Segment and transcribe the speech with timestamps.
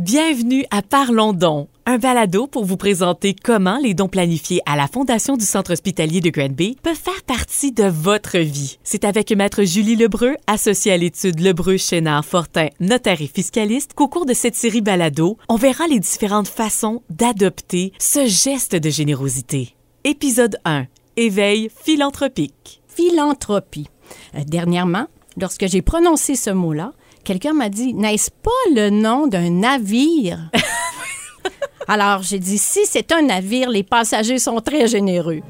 [0.00, 4.88] Bienvenue à Parlons dons, un balado pour vous présenter comment les dons planifiés à la
[4.88, 8.78] Fondation du Centre hospitalier de Granby peuvent faire partie de votre vie.
[8.82, 14.08] C'est avec Maître Julie Lebreu, associée à l'étude Lebreu, Chénard, Fortin, notaire et fiscaliste, qu'au
[14.08, 19.76] cours de cette série balado, on verra les différentes façons d'adopter ce geste de générosité.
[20.04, 20.86] Épisode 1.
[21.18, 22.80] Éveil philanthropique.
[22.88, 23.88] Philanthropie.
[24.34, 26.92] Euh, dernièrement, lorsque j'ai prononcé ce mot-là,
[27.24, 30.50] quelqu'un m'a dit N'est-ce pas le nom d'un navire?
[31.88, 35.40] Alors, j'ai dit Si c'est un navire, les passagers sont très généreux.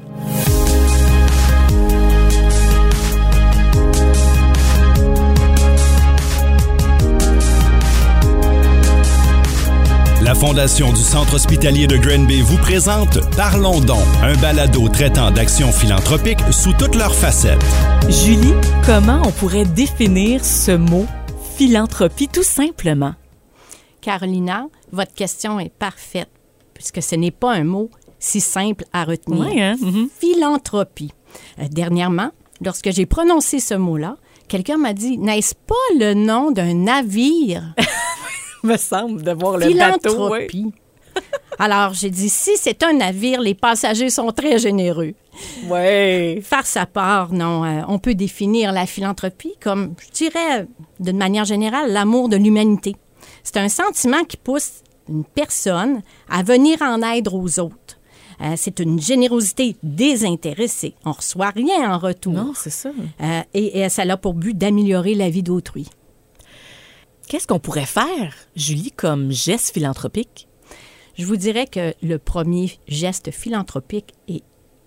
[10.23, 15.71] La Fondation du Centre hospitalier de Granby vous présente Parlons donc, un balado traitant d'actions
[15.71, 17.65] philanthropiques sous toutes leurs facettes.
[18.07, 18.53] Julie,
[18.85, 21.07] comment on pourrait définir ce mot?
[21.61, 23.13] Philanthropie tout simplement?
[24.01, 26.31] Carolina, votre question est parfaite,
[26.73, 29.45] puisque ce n'est pas un mot si simple à retenir.
[29.45, 29.75] Oui, hein?
[29.79, 30.09] Mhm.
[30.09, 31.11] Philanthropie.
[31.59, 32.31] Euh, dernièrement,
[32.65, 37.75] lorsque j'ai prononcé ce mot-là, quelqu'un m'a dit N'est-ce pas le nom d'un navire?
[38.63, 40.31] Me semble de voir le bateau.
[40.31, 40.71] oui.
[41.59, 45.13] Alors, j'ai dit Si c'est un navire, les passagers sont très généreux.
[45.67, 46.39] Ouais.
[46.43, 47.63] Faire sa part, non.
[47.63, 50.67] euh, on peut définir la philanthropie comme, je dirais,
[50.99, 52.95] d'une manière générale, l'amour de l'humanité.
[53.43, 57.99] C'est un sentiment qui pousse une personne à venir en aide aux autres.
[58.41, 60.95] Euh, c'est une générosité désintéressée.
[61.05, 62.33] On reçoit rien en retour.
[62.33, 62.89] Non, c'est ça.
[63.21, 65.87] Euh, et, et ça a pour but d'améliorer la vie d'autrui.
[67.27, 70.47] Qu'est-ce qu'on pourrait faire, Julie, comme geste philanthropique?
[71.21, 74.41] Je vous dirais que le premier geste philanthropique est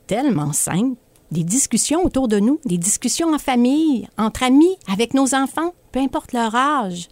[0.08, 0.98] tellement simple.
[1.30, 6.00] Des discussions autour de nous, des discussions en famille, entre amis, avec nos enfants, peu
[6.00, 7.08] importe leur âge,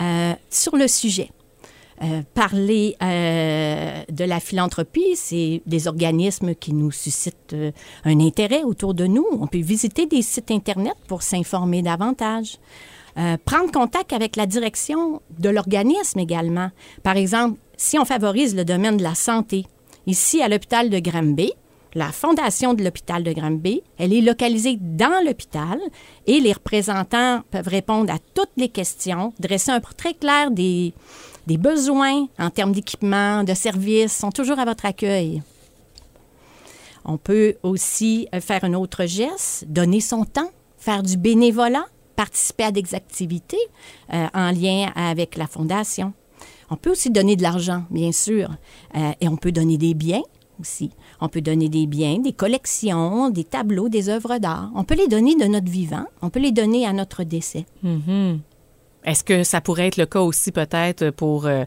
[0.00, 1.32] euh, sur le sujet.
[2.04, 7.56] Euh, parler euh, de la philanthropie, c'est des organismes qui nous suscitent
[8.04, 9.26] un intérêt autour de nous.
[9.32, 12.58] On peut visiter des sites Internet pour s'informer davantage.
[13.44, 16.70] Prendre contact avec la direction de l'organisme également.
[17.02, 19.64] Par exemple, si on favorise le domaine de la santé,
[20.06, 21.50] ici à l'hôpital de Granby,
[21.94, 25.80] la fondation de l'hôpital de Granby, elle est localisée dans l'hôpital
[26.26, 30.92] et les représentants peuvent répondre à toutes les questions, dresser un portrait clair des,
[31.46, 35.42] besoins en termes d'équipement, de services, sont toujours à votre accueil.
[37.06, 42.64] On peut aussi euh, faire un autre geste, donner son temps, faire du bénévolat, participer
[42.64, 43.56] à des activités
[44.12, 46.12] euh, en lien avec la fondation.
[46.70, 48.50] On peut aussi donner de l'argent, bien sûr,
[48.96, 50.22] euh, et on peut donner des biens
[50.60, 50.90] aussi.
[51.20, 54.70] On peut donner des biens, des collections, des tableaux, des œuvres d'art.
[54.74, 57.66] On peut les donner de notre vivant, on peut les donner à notre décès.
[57.82, 58.40] Mhm.
[59.04, 61.64] Est-ce que ça pourrait être le cas aussi peut-être pour, euh,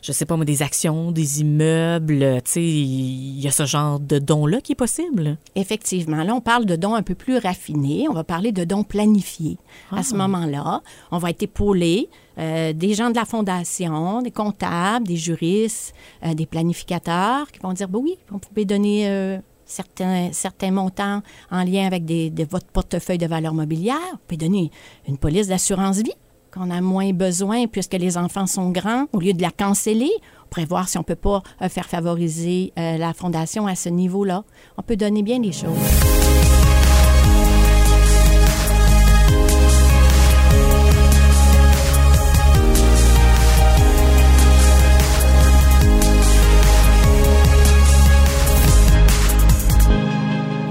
[0.00, 2.22] je sais pas moi, des actions, des immeubles?
[2.22, 5.38] euh, Tu sais, il y a ce genre de don-là qui est possible?
[5.56, 8.06] Effectivement, là, on parle de dons un peu plus raffinés.
[8.08, 9.58] On va parler de dons planifiés.
[9.90, 15.06] À ce moment-là, on va être épaulé euh, des gens de la fondation, des comptables,
[15.06, 15.94] des juristes,
[16.24, 21.64] euh, des planificateurs qui vont dire, ben oui, on pouvait donner certains, certains montants en
[21.64, 23.98] lien avec des, de votre portefeuille de valeur mobilière.
[24.12, 24.70] Vous pouvez donner
[25.08, 26.12] une police d'assurance vie
[26.52, 29.06] qu'on a moins besoin puisque les enfants sont grands.
[29.12, 30.10] Au lieu de la canceller,
[30.44, 33.88] on pourrait voir si on peut pas euh, faire favoriser euh, la fondation à ce
[33.88, 34.44] niveau-là.
[34.76, 35.76] On peut donner bien des choses.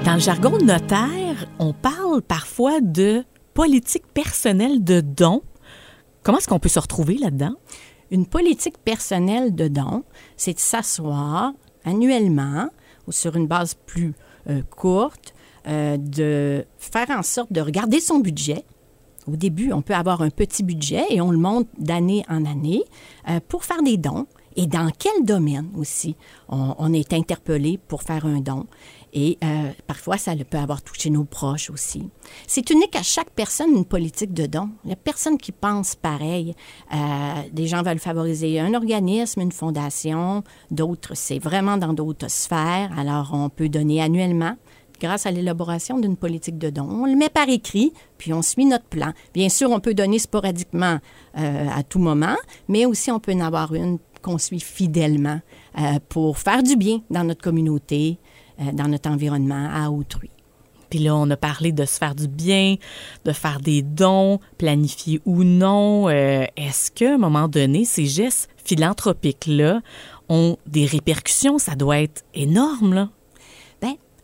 [0.07, 5.41] Dans le jargon notaire, on parle parfois de politique personnelle de don.
[6.27, 7.55] Comment est-ce qu'on peut se retrouver là-dedans?
[8.11, 10.03] Une politique personnelle de don,
[10.35, 11.53] c'est de s'asseoir
[11.85, 12.67] annuellement
[13.07, 14.13] ou sur une base plus
[14.49, 15.33] euh, courte,
[15.67, 18.65] euh, de faire en sorte de regarder son budget.
[19.25, 22.83] Au début, on peut avoir un petit budget et on le monte d'année en année
[23.29, 24.27] euh, pour faire des dons.
[24.57, 26.15] Et dans quel domaine aussi
[26.49, 28.65] on, est interpellé pour faire un don?
[29.13, 32.09] Et euh, parfois, ça peut avoir touché nos proches aussi.
[32.47, 34.69] C'est unique à chaque personne une politique de don.
[34.83, 36.55] Il n'y a personne qui pense pareil.
[36.93, 36.97] Euh,
[37.51, 40.43] des gens veulent favoriser un organisme, une fondation.
[40.71, 42.91] D'autres, c'est vraiment dans d'autres sphères.
[42.97, 44.55] Alors, on peut donner annuellement
[44.99, 46.87] grâce à l'élaboration d'une politique de don.
[46.89, 49.13] On le met par écrit, puis on suit notre plan.
[49.33, 50.97] Bien sûr, on peut donner sporadiquement
[51.37, 52.35] euh, à tout moment,
[52.67, 55.39] mais aussi on peut en avoir une qu'on suit fidèlement
[55.77, 58.19] euh, pour faire du bien dans notre communauté,
[58.59, 60.29] euh, dans notre environnement, à autrui.
[60.89, 62.75] Puis là, on a parlé de se faire du bien,
[63.25, 66.07] de faire des dons, planifiés ou non.
[66.07, 69.81] Euh, est-ce qu'à un moment donné, ces gestes philanthropiques-là
[70.29, 71.57] ont des répercussions?
[71.57, 73.09] Ça doit être énorme, là.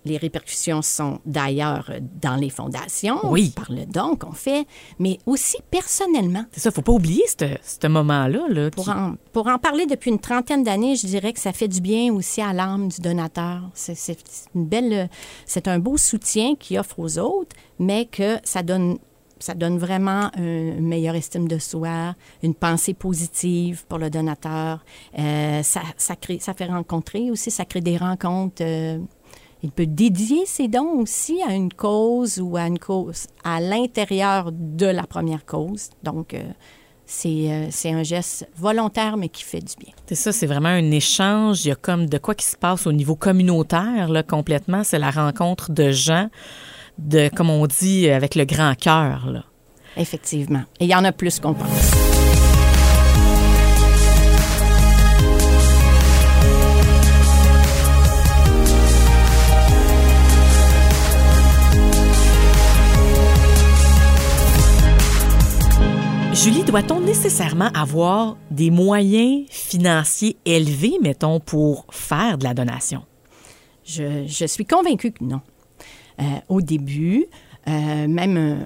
[0.06, 1.90] Les répercussions sont d'ailleurs
[2.22, 3.52] dans les fondations, Oui.
[3.56, 4.66] par le don qu'on fait,
[5.00, 6.46] mais aussi personnellement.
[6.52, 8.46] C'est ça, faut pas oublier ce moment-là.
[8.50, 11.54] Là, Pour qui- en, pour en parler depuis une trentaine d'années, je dirais que ça
[11.54, 13.62] fait du bien aussi à l'âme du donateur.
[13.74, 14.18] C'est c'est
[14.56, 15.10] une belle,
[15.46, 18.98] c'est un beau soutien qu'il offre aux autres, mais que ça donne,
[19.40, 24.84] ça donne vraiment un- une meilleure estime de soi, une pensée positive pour le donateur.
[25.20, 28.62] Euh, ça, ça, crée, ça fait rencontrer aussi, ça crée des rencontres.
[28.64, 29.00] euh,
[29.64, 34.52] il peut dédier ses dons aussi à une cause ou à une cause à l'intérieur
[34.52, 35.90] de la première cause.
[36.04, 36.44] Donc, euh,
[37.06, 39.94] c'est euh, c'est un geste volontaire, mais qui fait du bien.
[40.06, 41.66] C'est ça, c'est vraiment un échange.
[41.66, 44.84] Il y a comme de quoi qui se passe au niveau communautaire, là, complètement.
[44.84, 46.30] C'est la rencontre de gens,
[46.98, 49.46] de, comme on dit, avec le grand cœur.
[49.96, 50.64] Effectivement.
[50.82, 52.03] Et il y en a plus qu'on pense.
[66.44, 73.06] Julie, doit-on nécessairement avoir des moyens financiers élevés, mettons, pour faire de la donation?
[73.86, 75.40] Je, suis convaincue que non.
[76.20, 77.28] Euh, au début,
[77.70, 78.60] euh, même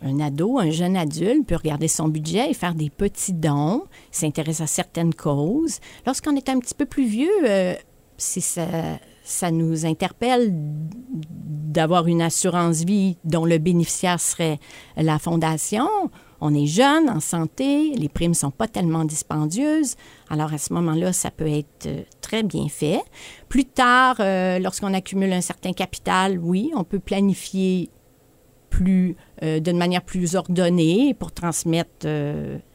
[0.00, 4.62] un, ado, un jeune adulte peut regarder son budget et faire des petits dons, s'intéresser
[4.62, 5.80] à certaines causes.
[6.06, 7.74] Lorsqu'on est un petit peu plus vieux, euh,
[8.16, 8.68] si ça,
[9.24, 14.60] ça nous interpelle d'avoir une assurance vie dont le bénéficiaire serait
[14.96, 15.88] la fondation.
[16.46, 19.94] On est jeune, en santé, les primes sont pas tellement dispendieuses.
[20.28, 23.00] Alors à ce moment-là, ça peut être euh, très bien fait.
[23.48, 27.88] Plus tard, euh, lorsqu'on accumule un certain capital, oui, on peut planifier
[28.68, 32.06] plus euh, d'une manière plus ordonnée pour transmettre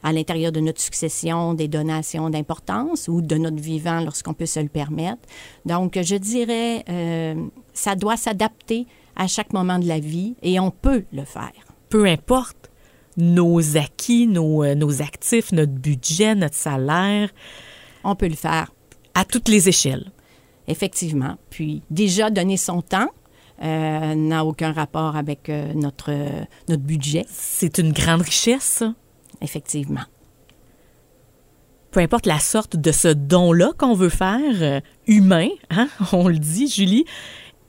[0.02, 4.58] à l'intérieur de notre succession des donations d'importance ou de notre vivant lorsqu'on peut se
[4.58, 5.22] le permettre.
[5.64, 6.84] Donc, je dirais,
[7.72, 11.52] ça doit s'adapter à chaque moment de la vie et on peut le faire.
[11.88, 12.69] Peu importe
[13.16, 17.30] nos acquis, nos, euh, nos actifs, notre budget, notre salaire,
[18.04, 18.72] On peut le faire,
[19.14, 20.10] à toutes les échelles.
[20.68, 21.36] effectivement.
[21.50, 23.08] Puis, déjà, donner son temps
[23.62, 26.12] euh, n'a aucun rapport avec euh, notre,
[26.68, 28.82] notre budget, C'est une grande richesse,
[29.42, 30.04] effectivement.
[31.90, 36.68] peu importe la sorte de ce don-là qu'on veut faire, humain, hein, on le dit,
[36.68, 37.04] Julie,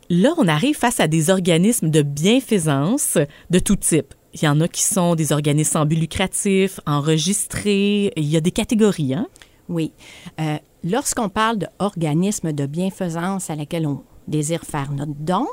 [0.09, 3.17] là, on arrive face à des organismes de bienfaisance
[3.49, 4.13] de tout type.
[4.33, 8.13] Il y en a qui sont des organismes sans but lucratif, enregistrés.
[8.15, 9.27] Il y a des catégories, hein?
[9.67, 9.91] Oui.
[10.39, 15.45] Euh, Lorsqu'on parle d'organisme de bienfaisance à laquelle on désire faire notre don,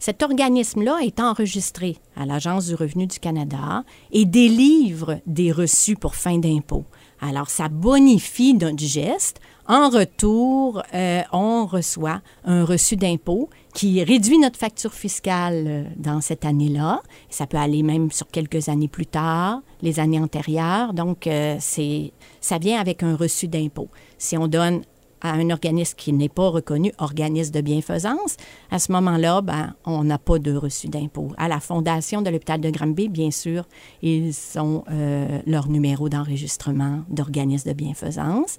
[0.00, 6.16] cet organisme-là est enregistré à l'Agence du revenu du Canada et délivre des reçus pour
[6.16, 6.84] fin d'impôt.
[7.20, 9.40] Alors, ça bonifie notre geste.
[9.68, 16.20] En retour, euh, on reçoit un reçu d'impôt qui réduit notre facture fiscale euh, dans
[16.20, 17.00] cette année-là.
[17.30, 20.92] Ça peut aller même sur quelques années plus tard, les années antérieures.
[20.94, 23.88] Donc, euh, c'est, ça vient avec un reçu d'impôt.
[24.18, 24.82] Si on donne
[25.22, 28.36] à un organisme qui n'est pas reconnu organisme de bienfaisance,
[28.70, 31.28] à ce moment-là, ben, on n'a pas de reçu d'impôt.
[31.38, 33.64] À la fondation de l'hôpital de Granby, bien sûr,
[34.02, 38.58] ils ont euh, leur numéro d'enregistrement d'organisme de bienfaisance.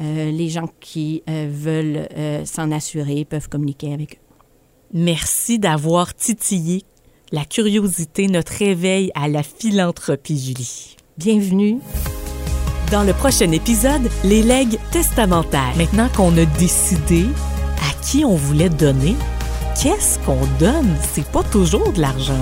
[0.00, 2.08] Euh, les gens qui euh, veulent
[2.46, 4.18] s'en assurer peuvent communiquer avec eux.
[4.92, 6.84] Merci d'avoir titillé
[7.32, 10.96] la curiosité, notre réveil à la philanthropie, Julie.
[11.18, 11.80] Bienvenue.
[12.94, 15.74] Dans le prochain épisode, les legs testamentaires.
[15.76, 17.26] Maintenant qu'on a décidé
[17.80, 19.16] à qui on voulait donner,
[19.82, 20.94] qu'est-ce qu'on donne?
[21.12, 22.34] C'est pas toujours de l'argent.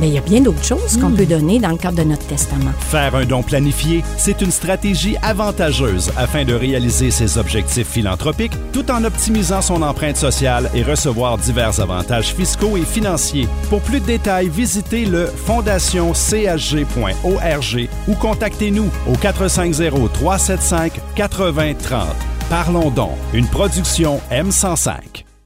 [0.00, 2.26] Mais il y a bien d'autres choses qu'on peut donner dans le cadre de notre
[2.26, 2.72] testament.
[2.90, 8.90] Faire un don planifié, c'est une stratégie avantageuse afin de réaliser ses objectifs philanthropiques tout
[8.90, 13.48] en optimisant son empreinte sociale et recevoir divers avantages fiscaux et financiers.
[13.68, 22.06] Pour plus de détails, visitez le fondationchg.org ou contactez-nous au 450-375-8030.
[22.48, 25.24] Parlons donc, une production M105.